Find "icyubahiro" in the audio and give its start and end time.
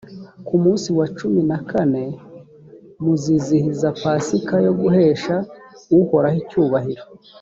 6.43-7.03